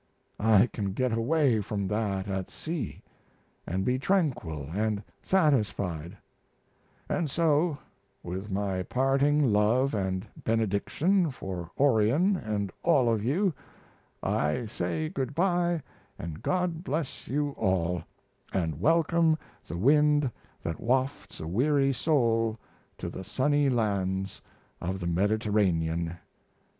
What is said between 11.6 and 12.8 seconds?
Orion and